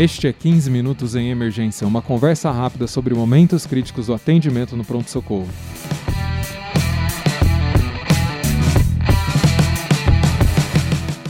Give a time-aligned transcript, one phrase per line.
[0.00, 4.82] Este é 15 Minutos em Emergência, uma conversa rápida sobre momentos críticos do atendimento no
[4.82, 5.46] pronto-socorro.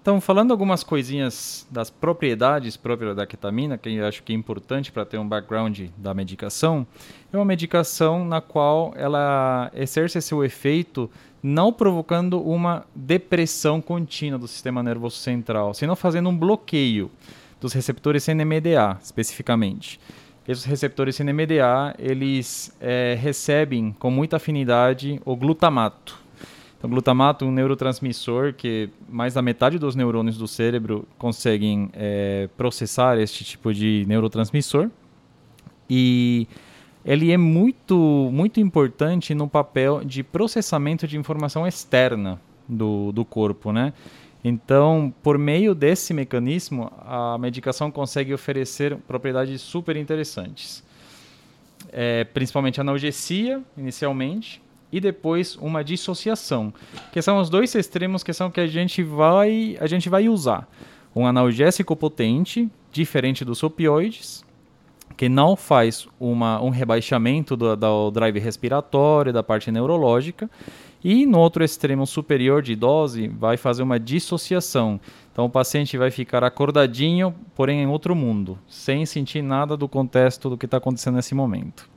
[0.00, 4.90] Então, falando algumas coisinhas das propriedades próprias da ketamina, que eu acho que é importante
[4.90, 6.86] para ter um background da medicação,
[7.30, 11.10] é uma medicação na qual ela exerce seu efeito
[11.42, 17.10] não provocando uma depressão contínua do sistema nervoso central, senão fazendo um bloqueio
[17.60, 20.00] dos receptores NMDA, especificamente.
[20.46, 26.18] Esses receptores NMDA, eles é, recebem com muita afinidade o glutamato.
[26.78, 32.48] Então, glutamato é um neurotransmissor que mais da metade dos neurônios do cérebro conseguem é,
[32.56, 34.88] processar este tipo de neurotransmissor.
[35.90, 36.46] E
[37.04, 43.72] ele é muito, muito importante no papel de processamento de informação externa do, do corpo,
[43.72, 43.92] né?
[44.48, 50.82] Então, por meio desse mecanismo, a medicação consegue oferecer propriedades super interessantes.
[51.92, 56.72] É, principalmente analgesia, inicialmente, e depois uma dissociação,
[57.12, 60.66] que são os dois extremos que são que a gente vai, a gente vai usar.
[61.14, 64.42] Um analgésico potente, diferente dos opioides,
[65.14, 70.48] que não faz uma, um rebaixamento do, do drive respiratório, da parte neurológica,
[71.02, 75.00] e no outro extremo superior de dose, vai fazer uma dissociação.
[75.32, 80.50] Então o paciente vai ficar acordadinho, porém em outro mundo, sem sentir nada do contexto
[80.50, 81.88] do que está acontecendo nesse momento.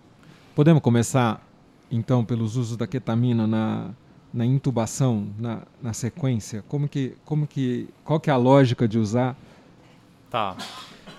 [0.55, 1.45] Podemos começar
[1.91, 3.89] então pelos usos da ketamina na,
[4.33, 6.63] na intubação, na, na sequência?
[6.67, 9.35] Como que, como que, qual que é a lógica de usar?
[10.29, 10.55] Tá.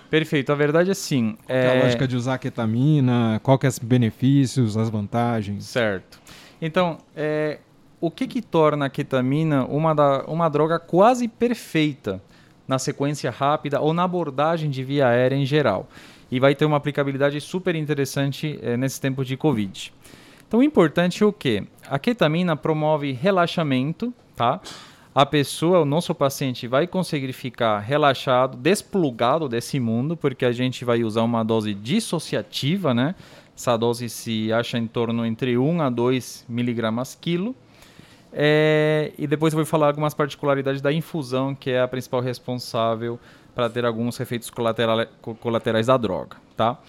[0.09, 0.51] Perfeito.
[0.51, 1.37] A verdade é sim.
[1.45, 1.65] Qual é...
[1.65, 3.39] é a lógica de usar a ketamina?
[3.43, 5.65] Qual que é os benefícios, as vantagens?
[5.65, 6.19] Certo.
[6.61, 7.59] Então, é,
[8.05, 12.21] o que, que torna a ketamina uma, da, uma droga quase perfeita
[12.67, 15.87] na sequência rápida ou na abordagem de via aérea em geral.
[16.29, 19.93] E vai ter uma aplicabilidade super interessante é, nesse tempo de Covid.
[20.45, 21.63] Então, o importante é o que?
[21.89, 24.59] A ketamina promove relaxamento, tá?
[25.15, 30.83] A pessoa, o nosso paciente, vai conseguir ficar relaxado, desplugado desse mundo, porque a gente
[30.83, 33.15] vai usar uma dose dissociativa, né?
[33.55, 37.55] Essa dose se acha em torno entre 1 a 2 miligramas quilo.
[38.33, 43.19] É, e depois eu vou falar algumas particularidades da infusão, que é a principal responsável
[43.53, 46.79] para ter alguns efeitos colaterais da droga, tá?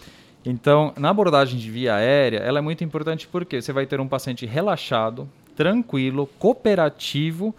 [0.44, 4.08] Então, na abordagem de via aérea, ela é muito importante porque você vai ter um
[4.08, 7.54] paciente relaxado, tranquilo, cooperativo,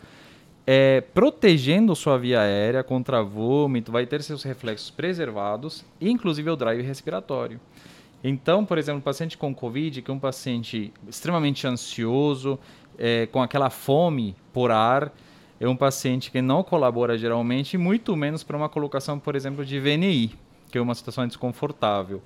[0.65, 6.81] é, protegendo sua via aérea contra vômito, vai ter seus reflexos preservados, inclusive o drive
[6.81, 7.59] respiratório.
[8.23, 12.57] Então, por exemplo, um paciente com Covid, que é um paciente extremamente ansioso,
[12.97, 15.11] é, com aquela fome por ar,
[15.59, 19.79] é um paciente que não colabora geralmente, muito menos para uma colocação, por exemplo, de
[19.79, 20.35] VNI,
[20.69, 22.21] que é uma situação desconfortável.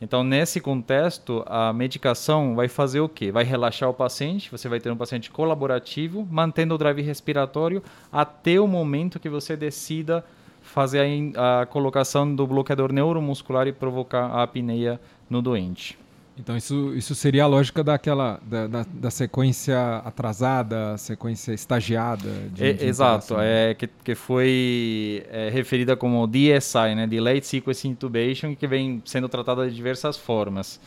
[0.00, 3.30] Então, nesse contexto, a medicação vai fazer o quê?
[3.30, 8.58] Vai relaxar o paciente, você vai ter um paciente colaborativo, mantendo o drive respiratório até
[8.58, 10.24] o momento que você decida
[10.62, 14.98] fazer a, a colocação do bloqueador neuromuscular e provocar a apneia
[15.28, 15.98] no doente.
[16.40, 22.30] Então isso, isso seria a lógica daquela da, da, da sequência atrasada, sequência estagiada.
[22.52, 27.86] De, é, de exato, é que, que foi é, referida como DSI, né, Delayed Sequence
[27.86, 30.80] Intubation, que vem sendo tratada de diversas formas.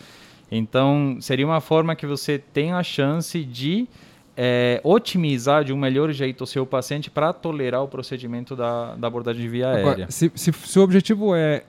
[0.51, 3.87] Então seria uma forma que você tem a chance de
[4.35, 9.07] é, otimizar de um melhor jeito o seu paciente para tolerar o procedimento da, da
[9.07, 10.07] abordagem de via Agora, aérea.
[10.09, 11.63] Se, se, se, o objetivo é,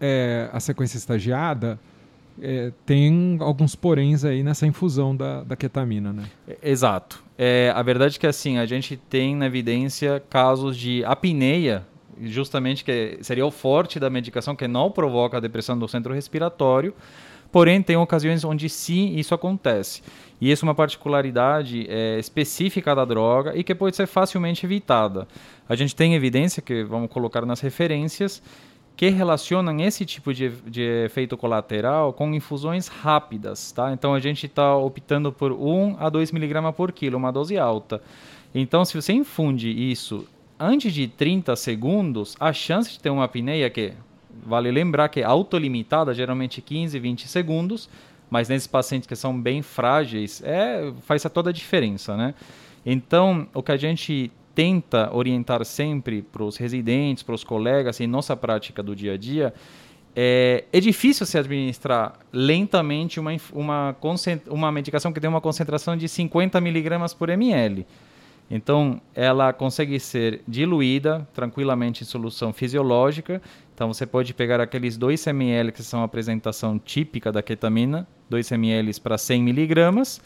[0.00, 1.78] é a sequência estagiada,
[2.42, 6.24] é, tem alguns poréns aí nessa infusão da, da ketamina, né?
[6.62, 7.22] Exato.
[7.38, 11.86] É, a verdade é que assim, a gente tem na evidência casos de apneia,
[12.22, 16.94] justamente que seria o forte da medicação que não provoca a depressão do centro respiratório,
[17.50, 20.02] porém tem ocasiões onde sim isso acontece.
[20.40, 25.28] E isso é uma particularidade é, específica da droga e que pode ser facilmente evitada.
[25.68, 28.42] A gente tem evidência, que vamos colocar nas referências,
[29.00, 33.72] que relacionam esse tipo de, de efeito colateral com infusões rápidas.
[33.72, 33.94] Tá?
[33.94, 38.02] Então a gente está optando por 1 a 2 miligramas por quilo, uma dose alta.
[38.54, 43.70] Então, se você infunde isso antes de 30 segundos, a chance de ter uma apneia
[43.70, 43.94] que
[44.44, 47.88] vale lembrar que é autolimitada, geralmente 15, 20 segundos,
[48.28, 52.34] mas nesses pacientes que são bem frágeis, é, faz toda a diferença, né?
[52.84, 58.06] Então, o que a gente tenta orientar sempre para os residentes, para os colegas, em
[58.06, 59.54] nossa prática do dia a dia,
[60.14, 63.96] é, é difícil se administrar lentamente uma, uma,
[64.48, 67.86] uma medicação que tem uma concentração de 50 miligramas por ml.
[68.50, 73.40] Então, ela consegue ser diluída tranquilamente em solução fisiológica.
[73.72, 78.50] Então, você pode pegar aqueles 2 ml que são a apresentação típica da ketamina, 2
[78.50, 80.20] ml para 100 miligramas,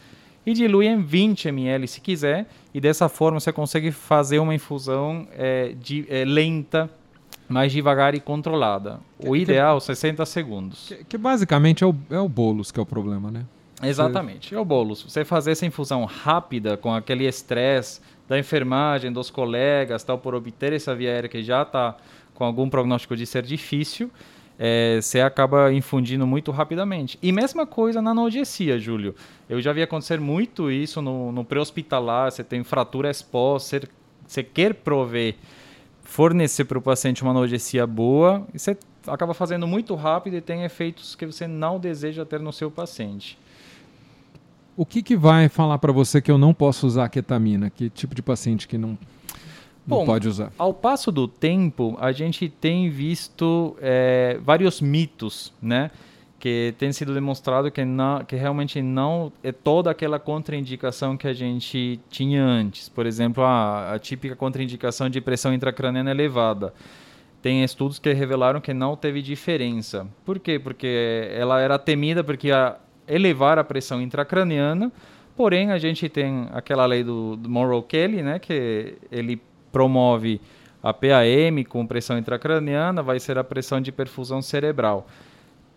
[0.45, 2.47] e dilui em 20 ml se quiser.
[2.73, 6.89] E dessa forma você consegue fazer uma infusão é, de, é, lenta,
[7.47, 8.99] mais devagar e controlada.
[9.19, 10.87] O que, ideal, que, 60 segundos.
[10.87, 13.45] Que, que basicamente é o, é o bolos que é o problema, né?
[13.83, 14.55] Exatamente, você...
[14.55, 15.03] é o bolos.
[15.03, 20.73] Você fazer essa infusão rápida, com aquele estresse da enfermagem, dos colegas, tal, por obter
[20.73, 21.95] essa via aérea que já está
[22.33, 24.11] com algum prognóstico de ser difícil,
[24.57, 27.19] é, você acaba infundindo muito rapidamente.
[27.21, 29.15] E mesma coisa na analgesia, Júlio.
[29.49, 33.81] Eu já vi acontecer muito isso no, no pré-hospitalar, você tem fratura exposta,
[34.25, 35.35] você, quer prover,
[36.03, 40.63] fornecer para o paciente uma analgesia boa, e você acaba fazendo muito rápido e tem
[40.63, 43.37] efeitos que você não deseja ter no seu paciente.
[44.77, 47.69] O que, que vai falar para você que eu não posso usar ketamina?
[47.69, 48.97] Que tipo de paciente que não,
[49.87, 50.51] não Bom, pode usar?
[50.57, 55.91] Ao passo do tempo, a gente tem visto é, vários mitos, né?
[56.39, 61.33] Que tem sido demonstrado que, não, que realmente não é toda aquela contraindicação que a
[61.33, 62.89] gente tinha antes.
[62.89, 66.73] Por exemplo, a, a típica contraindicação de pressão intracraniana elevada
[67.41, 70.07] tem estudos que revelaram que não teve diferença.
[70.25, 70.57] Por quê?
[70.57, 72.77] Porque ela era temida porque a,
[73.07, 74.91] elevar a pressão intracraniana,
[75.35, 79.39] porém a gente tem aquela lei do, do Monroe Kelly, né, que ele
[79.75, 80.39] promove
[80.81, 85.05] a PAM com pressão intracraniana, vai ser a pressão de perfusão cerebral.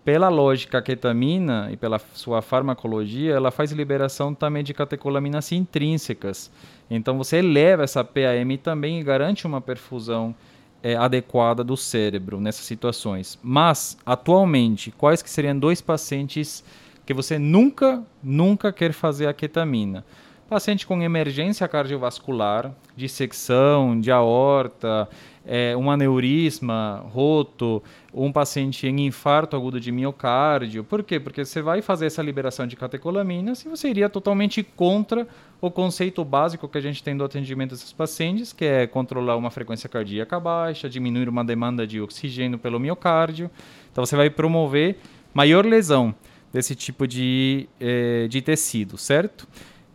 [0.04, 6.48] Pela lógica, a ketamina e pela sua farmacologia, ela faz liberação também de catecolaminas intrínsecas.
[6.88, 10.32] Então você eleva essa PAM também e garante uma perfusão
[10.80, 13.36] é, adequada do cérebro nessas situações.
[13.42, 16.62] Mas, atualmente, quais que seriam dois pacientes
[17.04, 20.04] que você nunca, nunca quer fazer a ketamina.
[20.48, 25.06] Paciente com emergência cardiovascular, dissecção de aorta,
[25.44, 27.82] é, um aneurisma roto,
[28.14, 30.82] um paciente em infarto agudo de miocárdio.
[30.82, 31.20] Por quê?
[31.20, 35.28] Porque você vai fazer essa liberação de catecolaminas e você iria totalmente contra
[35.60, 39.50] o conceito básico que a gente tem do atendimento desses pacientes, que é controlar uma
[39.50, 43.50] frequência cardíaca baixa, diminuir uma demanda de oxigênio pelo miocárdio.
[43.92, 44.96] Então você vai promover
[45.34, 46.14] maior lesão
[46.50, 49.46] desse tipo de, eh, de tecido, certo?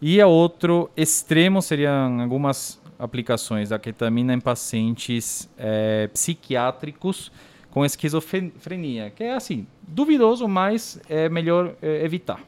[0.05, 7.31] E a outro extremo seriam algumas aplicações da ketamina em pacientes eh, psiquiátricos
[7.72, 12.41] com esquizofrenia, que é assim, duvidoso, mas é melhor eh, evitar.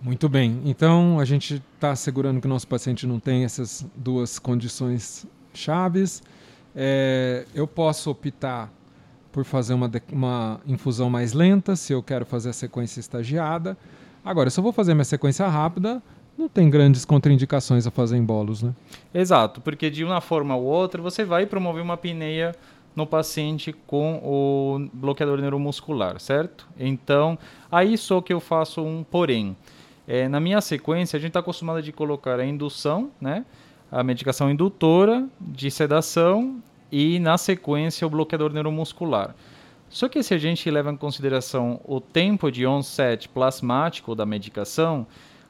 [0.00, 0.62] Muito bem.
[0.64, 6.22] Então, a gente está assegurando que o nosso paciente não tem essas duas condições chaves.
[6.76, 8.72] É, eu posso optar
[9.32, 13.76] por fazer uma, uma infusão mais lenta, se eu quero fazer a sequência estagiada.
[14.28, 16.02] Agora, se eu vou fazer minha sequência rápida,
[16.36, 18.74] não tem grandes contraindicações a fazer em bolos, né?
[19.14, 22.54] Exato, porque de uma forma ou outra você vai promover uma apneia
[22.94, 26.68] no paciente com o bloqueador neuromuscular, certo?
[26.78, 27.38] Então,
[27.72, 29.56] aí só que eu faço um porém.
[30.06, 33.46] É, na minha sequência, a gente está acostumado de colocar a indução, né?
[33.90, 39.34] A medicação indutora de sedação e, na sequência, o bloqueador neuromuscular.
[39.90, 45.06] Só que se a gente leva em consideração o tempo de onset plasmático da medicação,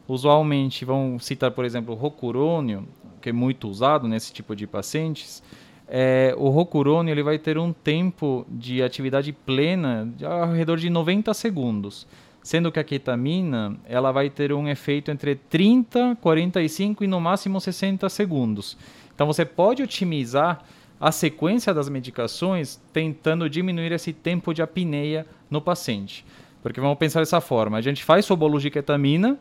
[0.07, 2.87] usualmente vão citar, por exemplo, o rocurônio,
[3.21, 5.43] que é muito usado nesse tipo de pacientes.
[5.89, 10.89] É, o rocurônio ele vai ter um tempo de atividade plena de ao redor de
[10.89, 12.07] 90 segundos.
[12.41, 17.61] sendo que a ketamina ela vai ter um efeito entre 30, 45 e no máximo
[17.61, 18.77] 60 segundos.
[19.15, 20.63] Então você pode otimizar
[21.01, 26.25] a sequência das medicações tentando diminuir esse tempo de apneia no paciente.
[26.63, 29.39] Porque vamos pensar dessa forma: a gente faz seu bolo de ketamina,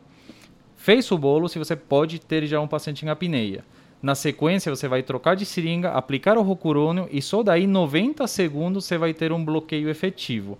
[0.76, 3.64] fez o bolo, se você pode ter já um paciente em apneia.
[4.00, 8.84] Na sequência, você vai trocar de seringa, aplicar o rocurônio e só daí 90 segundos
[8.84, 10.56] você vai ter um bloqueio efetivo.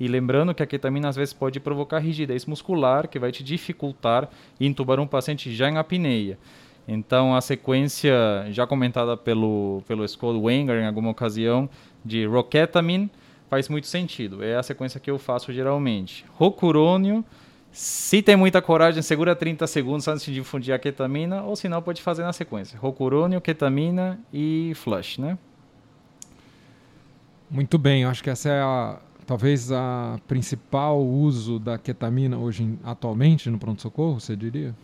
[0.00, 4.28] E lembrando que a ketamina às vezes pode provocar rigidez muscular, que vai te dificultar
[4.58, 6.36] intubar um paciente já em apneia.
[6.92, 8.12] Então, a sequência
[8.50, 11.70] já comentada pelo, pelo Scott Wenger em alguma ocasião
[12.04, 13.08] de roketamine
[13.48, 14.42] faz muito sentido.
[14.42, 16.24] É a sequência que eu faço geralmente.
[16.36, 17.24] Rocurônio,
[17.70, 21.80] se tem muita coragem, segura 30 segundos antes de difundir a ketamina, ou se não,
[21.80, 22.76] pode fazer na sequência.
[22.76, 25.38] Rocurônio, ketamina e flush, né?
[27.48, 33.48] Muito bem, acho que essa é a, talvez a principal uso da ketamina hoje atualmente
[33.48, 34.74] no pronto-socorro, você diria?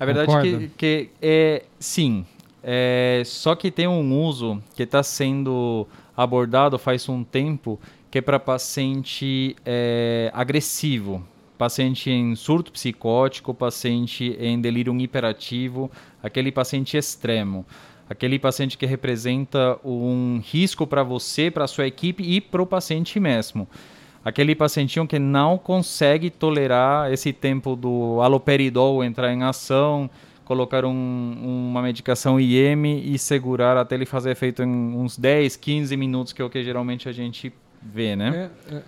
[0.00, 2.24] A verdade é que, que é sim.
[2.62, 7.78] É, só que tem um uso que está sendo abordado faz um tempo
[8.10, 11.22] que é para paciente é, agressivo,
[11.56, 15.90] paciente em surto psicótico, paciente em delírio hiperativo,
[16.22, 17.64] aquele paciente extremo,
[18.08, 23.20] aquele paciente que representa um risco para você, para sua equipe e para o paciente
[23.20, 23.68] mesmo.
[24.24, 30.10] Aquele pacientinho que não consegue tolerar esse tempo do aloperidol entrar em ação,
[30.44, 35.96] colocar um, uma medicação IM e segurar até ele fazer efeito em uns 10, 15
[35.96, 38.50] minutos, que é o que geralmente a gente vê, né?
[38.70, 38.82] É, é,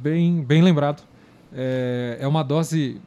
[0.00, 1.02] bem, bem lembrado.
[1.52, 3.00] É, é uma dose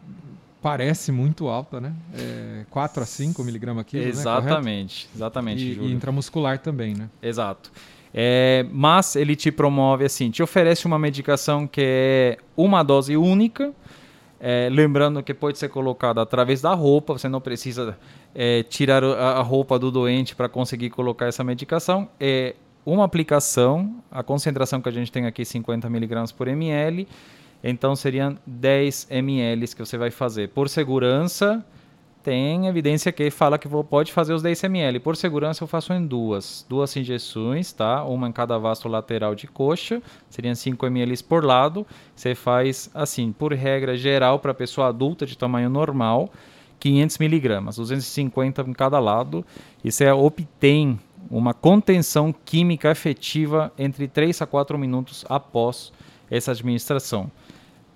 [0.62, 1.94] parece muito alta, né?
[2.14, 5.12] É 4 a 5 miligramas quilo, Exatamente, né?
[5.16, 5.64] exatamente.
[5.64, 7.10] E, e, intramuscular também, né?
[7.22, 7.72] Exato.
[8.14, 13.74] É, mas ele te promove assim, te oferece uma medicação que é uma dose única,
[14.40, 17.98] é, lembrando que pode ser colocada através da roupa, você não precisa
[18.36, 22.10] é, tirar a, roupa do doente para conseguir colocar essa medicação.
[22.20, 22.54] É
[22.86, 27.08] uma aplicação, a concentração que a gente tem aqui 50 miligramas por ml,
[27.64, 30.50] então seriam 10 ml que você vai fazer.
[30.50, 31.66] Por segurança,
[32.24, 35.00] tem evidência que fala que pode fazer os 10 ml.
[35.00, 36.66] Por segurança, eu faço em duas.
[36.70, 38.04] Duas injeções, tá?
[38.06, 41.86] Uma em cada vasto lateral de coxa, seriam 5 ml por lado.
[42.16, 46.32] Você faz assim, por regra geral, para pessoa adulta de tamanho normal,
[46.80, 49.46] 500 miligramas, 250 em cada lado.
[49.84, 50.98] E você obtém
[51.30, 55.92] uma contenção química efetiva entre 3 a 4 minutos após
[56.32, 57.30] essa administração.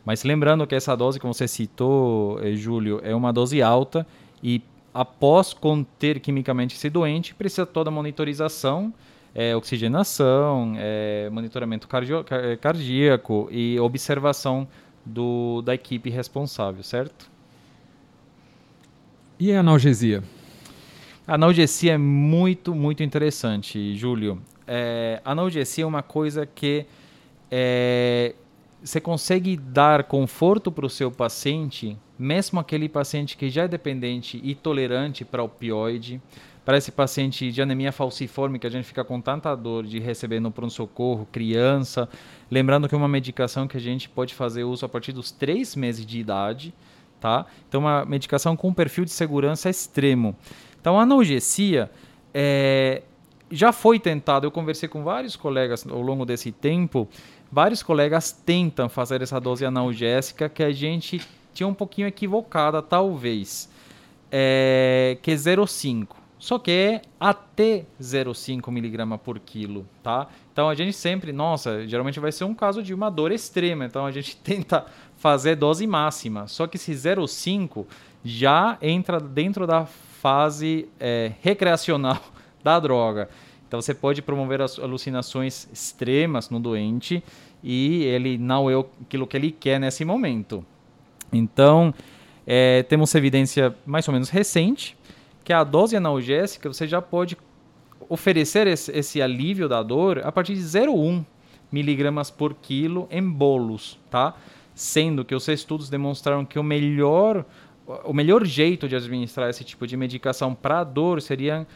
[0.08, 4.08] Mas lembrando que essa dose que você citou, eh, Júlio, é uma dose alta
[4.42, 4.62] e
[4.94, 8.94] após conter quimicamente esse doente, precisa toda a monitorização,
[9.36, 11.90] é, oxigenação, é, monitoramento
[12.62, 14.66] cardíaco e observação
[15.06, 17.30] do, da equipe responsável, certo?
[19.38, 20.24] E a analgesia?
[21.28, 24.42] A analgesia é muito, muito interessante, Júlio.
[24.66, 26.86] É, a analgesia é uma coisa que
[27.52, 28.34] é,
[28.84, 34.39] você consegue dar conforto para o seu paciente, mesmo aquele paciente que já é dependente
[34.43, 36.22] e tolerante para opioide,
[36.63, 40.41] para esse paciente de anemia falciforme que a gente fica com tanta dor de receber
[40.41, 42.10] no pronto-socorro, criança.
[42.51, 45.77] Lembrando que é uma medicação que a gente pode fazer uso a partir dos três
[45.77, 46.74] meses de idade,
[47.22, 47.46] tá?
[47.69, 50.36] Então, uma medicação com um perfil de segurança extremo.
[50.79, 51.89] Então, a analgesia
[52.34, 53.01] é,
[53.50, 57.07] já foi tentado, eu conversei com vários colegas ao longo desse tempo,
[57.51, 61.22] vários colegas tentam fazer essa dose analgésica que a gente
[61.54, 63.70] tinha um pouquinho equivocada, talvez,
[64.32, 66.08] é, que é 0,5.
[66.39, 70.27] Só que é até 0,5 miligrama por quilo, tá?
[70.54, 74.06] Então a gente sempre, nossa, geralmente vai ser um caso de uma dor extrema, então
[74.06, 74.86] a gente tenta
[75.18, 76.48] fazer dose máxima.
[76.48, 77.86] Só que esse 0,5
[78.24, 82.22] já entra dentro da fase é, recreacional
[82.63, 83.30] da droga.
[83.68, 87.24] Então você pode promover as alucinações extremas no doente
[87.62, 90.66] e ele não é aquilo que ele quer nesse momento.
[91.34, 91.94] Então,
[92.46, 94.98] é, temos evidência mais ou menos recente
[95.44, 97.38] que a dose analgésica você já pode
[98.10, 101.26] oferecer esse, esse alívio da dor a partir de 0,1
[101.72, 104.36] miligramas por quilo em bolos, tá?
[104.74, 107.46] Sendo que os estudos demonstraram que o melhor,
[108.06, 111.68] o melhor jeito de administrar esse tipo de medicação para dor seria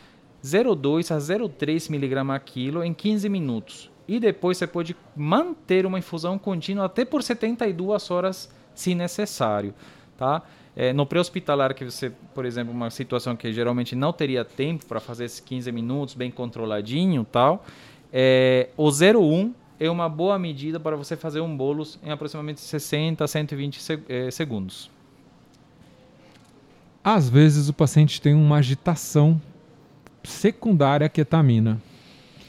[0.43, 3.91] 0,2 a 0,3 mg quilo em 15 minutos.
[4.07, 9.73] E depois você pode manter uma infusão contínua até por 72 horas, se necessário.
[10.17, 10.41] Tá?
[10.75, 14.99] É, no pré-hospitalar, que você, por exemplo, uma situação que geralmente não teria tempo para
[14.99, 17.65] fazer esses 15 minutos bem controladinho tal,
[18.11, 23.23] é, o 01 é uma boa medida para você fazer um bolos em aproximadamente 60
[23.23, 24.91] a 120 seg eh, segundos.
[27.03, 29.41] Às vezes o paciente tem uma agitação
[30.23, 31.81] secundária à ketamina.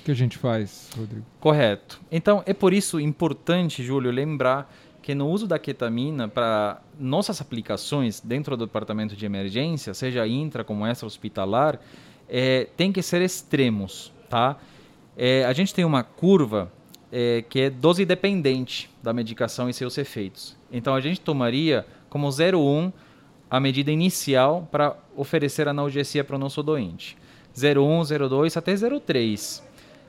[0.00, 1.24] O que a gente faz, Rodrigo?
[1.38, 2.00] Correto.
[2.10, 8.20] Então é por isso importante, Júlio, lembrar que no uso da ketamina para nossas aplicações
[8.20, 11.80] dentro do departamento de emergência, seja intra como extra hospitalar,
[12.28, 14.56] é, tem que ser extremos, tá?
[15.16, 16.72] É, a gente tem uma curva
[17.10, 20.56] é, que é dose dependente da medicação e seus efeitos.
[20.72, 22.92] Então a gente tomaria como 0,1
[23.50, 27.18] a medida inicial para oferecer analgesia para o nosso doente.
[27.54, 29.62] 0,1, 0,2 até 0,3.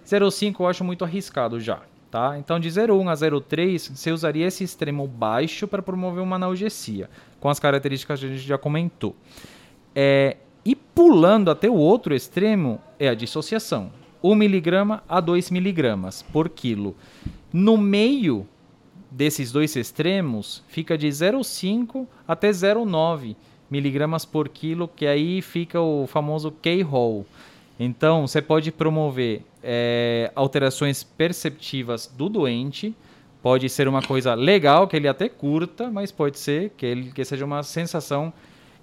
[0.05, 1.81] 0,5 eu acho muito arriscado já.
[2.09, 2.37] Tá?
[2.37, 7.09] Então, de 0,1 a 0,3, você usaria esse extremo baixo para promover uma analgesia,
[7.39, 9.15] com as características que a gente já comentou.
[9.95, 13.91] É, e pulando até o outro extremo é a dissociação.
[14.21, 16.95] 1 mg a 2 mg por quilo.
[17.51, 18.47] No meio
[19.09, 23.35] desses dois extremos, fica de 0,5 até 0,9
[23.73, 27.25] miligramas por quilo, que aí fica o famoso K-Hall.
[27.79, 32.95] Então, você pode promover é, alterações perceptivas do doente.
[33.41, 37.25] Pode ser uma coisa legal, que ele até curta, mas pode ser que, ele, que
[37.25, 38.31] seja uma sensação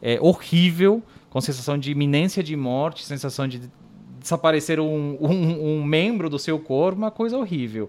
[0.02, 3.62] é, horrível, com sensação de iminência de morte, sensação de
[4.18, 7.88] desaparecer um, um, um membro do seu corpo, uma coisa horrível.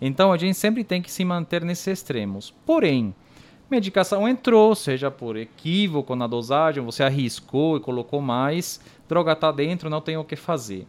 [0.00, 2.52] Então, a gente sempre tem que se manter nesses extremos.
[2.66, 3.14] Porém,
[3.72, 9.88] medicação entrou, seja por equívoco na dosagem, você arriscou e colocou mais, droga está dentro,
[9.88, 10.86] não tem o que fazer.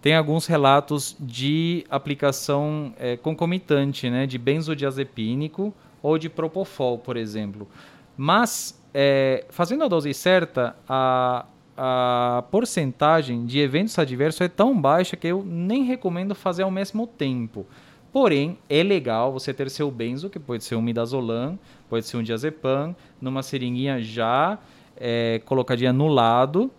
[0.00, 7.68] Tem alguns relatos de aplicação é, concomitante, né, de benzodiazepínico ou de propofol, por exemplo.
[8.16, 11.44] Mas, é, fazendo a dose certa, a,
[11.76, 17.06] a porcentagem de eventos adversos é tão baixa que eu nem recomendo fazer ao mesmo
[17.06, 17.66] tempo.
[18.14, 21.58] Porém, é legal você ter seu benzo, que pode ser um midazolam,
[21.90, 24.56] pode ser um diazepam, numa seringuinha já
[24.96, 26.70] é, colocadinha no lado,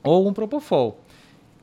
[0.00, 1.00] ou um propofol.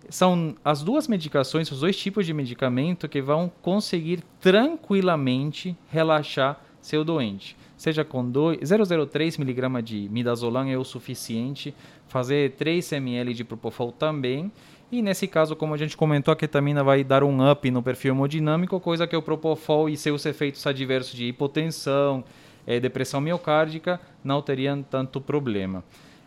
[0.09, 7.05] São as duas medicações, os dois tipos de medicamento que vão conseguir tranquilamente relaxar seu
[7.05, 7.55] doente.
[7.77, 11.73] Seja com 0,03 mg de midazolam é o suficiente,
[12.09, 14.51] fazer 3 ml de propofol também
[14.91, 18.13] e nesse caso, como a gente comentou, a ketamina vai dar um up no perfil
[18.13, 22.23] hemodinâmico, coisa que o propofol e seus efeitos adversos de hipotensão,
[22.65, 25.83] é, depressão miocárdica não teriam tanto problema.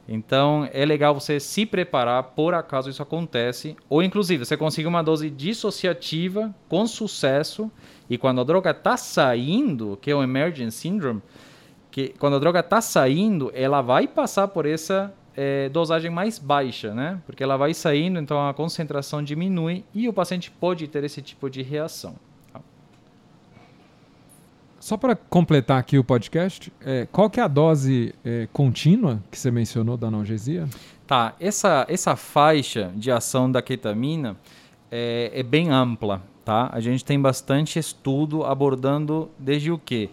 [0.07, 5.03] Então é legal você se preparar por acaso isso acontece, ou inclusive você conseguir uma
[5.03, 7.71] dose dissociativa com sucesso
[8.09, 11.23] e quando a droga está saindo, que é o emergent syndrome,
[11.91, 16.95] que quando a droga está saindo, ela vai passar por essa é, dosagem mais baixa,
[16.95, 17.21] né?
[17.27, 21.49] Porque ela vai saindo, então a concentração diminui e o paciente pode ter esse tipo
[21.49, 22.15] de reação.
[22.53, 22.61] Tá?
[24.79, 29.39] Só para completar aqui o podcast, é, qual que é a dose é, contínua que
[29.39, 30.69] você mencionou da analgesia?
[31.07, 34.37] Tá, essa, essa faixa de ação da ketamina
[34.91, 36.71] é, é bem ampla, tá?
[36.73, 40.11] A gente tem bastante estudo abordando desde o que?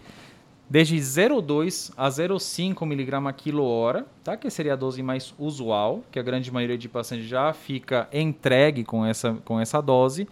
[0.68, 4.36] Desde 0,2 a 0,5 mg quilo hora, tá?
[4.36, 8.84] que seria a dose mais usual, que a grande maioria de pacientes já fica entregue
[8.84, 10.28] com essa, com essa dose,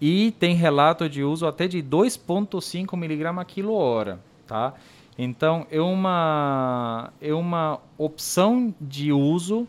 [0.00, 4.20] e tem relato de uso até de 2,5 mg quilo hora.
[4.46, 4.74] Tá?
[5.16, 9.66] Então, é uma, é uma opção de uso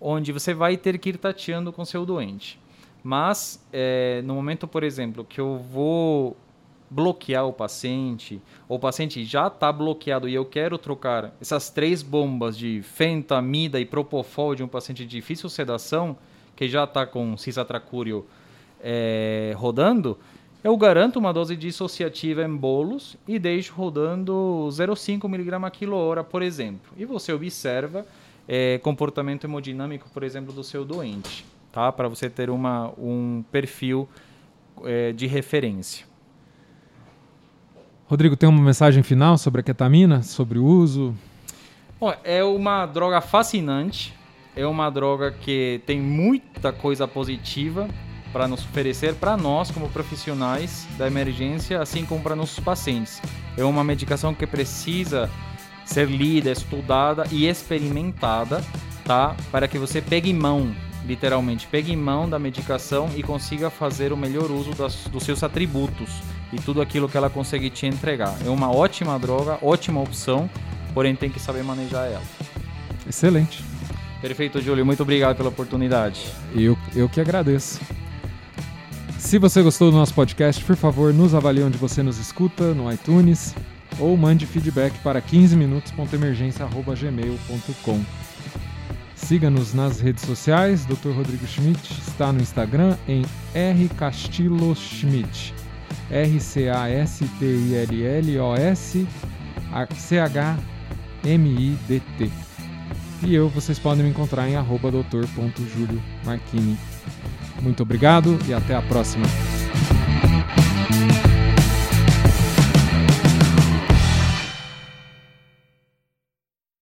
[0.00, 2.60] onde você vai ter que ir tateando com seu doente.
[3.02, 6.36] Mas, é, no momento, por exemplo, que eu vou
[6.88, 12.02] bloquear o paciente, ou o paciente já está bloqueado e eu quero trocar essas três
[12.02, 16.16] bombas de fentamida e propofol de um paciente de difícil sedação,
[16.54, 18.24] que já está com cisatracúrio
[18.80, 20.18] é, rodando,
[20.66, 26.42] eu garanto uma dose dissociativa em bolos e deixo rodando 0,5 mg quilo hora, por
[26.42, 26.92] exemplo.
[26.96, 28.04] E você observa
[28.48, 31.92] é, comportamento hemodinâmico, por exemplo, do seu doente, tá?
[31.92, 34.08] Para você ter uma, um perfil
[34.84, 36.04] é, de referência.
[38.08, 41.12] Rodrigo, tem uma mensagem final sobre a ketamina, sobre o uso?
[41.98, 44.14] Bom, é uma droga fascinante,
[44.54, 47.88] é uma droga que tem muita coisa positiva
[48.32, 53.20] para nos oferecer para nós como profissionais da emergência, assim como para nossos pacientes.
[53.56, 55.28] É uma medicação que precisa
[55.84, 58.62] ser lida, estudada e experimentada,
[59.04, 59.34] tá?
[59.50, 60.72] Para que você pegue mão,
[61.04, 66.22] literalmente, pegue mão da medicação e consiga fazer o melhor uso das, dos seus atributos
[66.52, 68.36] e tudo aquilo que ela consegue te entregar.
[68.44, 70.48] É uma ótima droga, ótima opção,
[70.94, 72.22] porém tem que saber manejar ela.
[73.08, 73.64] Excelente.
[74.20, 74.84] Perfeito, Júlio.
[74.84, 76.26] Muito obrigado pela oportunidade.
[76.54, 77.80] Eu, eu que agradeço.
[79.18, 82.90] Se você gostou do nosso podcast, por favor, nos avalie onde você nos escuta, no
[82.92, 83.54] iTunes,
[83.98, 88.00] ou mande feedback para 15minutos.emergência.gmail.com.
[89.14, 91.10] Siga-nos nas redes sociais, Dr.
[91.10, 95.52] Rodrigo Schmidt está no Instagram em rcastilloschmidt.
[95.52, 95.65] R-C-A-S-T-I-L-L-O-S
[99.96, 100.66] C-H-M-I-D-T.
[103.22, 106.78] E eu, vocês podem me encontrar em arroba doutor.julio Marchini.
[107.60, 109.26] Muito obrigado e até a próxima.